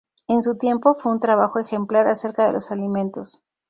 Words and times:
En 0.27 0.41
su 0.41 0.55
tiempo, 0.57 0.95
fue 0.95 1.11
un 1.11 1.19
trabajo 1.19 1.59
ejemplar 1.59 2.07
acerca 2.07 2.47
de 2.47 2.53
los 2.53 2.71
alimentos. 2.71 3.43